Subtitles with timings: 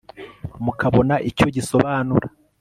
[0.63, 2.27] mukabona icyo gisobanura